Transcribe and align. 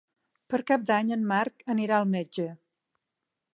Per 0.53 0.59
Cap 0.71 0.87
d'Any 0.91 1.11
en 1.17 1.27
Marc 1.33 1.63
anirà 1.75 1.99
al 2.01 2.11
metge. 2.17 2.49